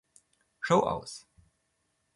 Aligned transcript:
Show 0.63 0.79
aus. 0.81 1.27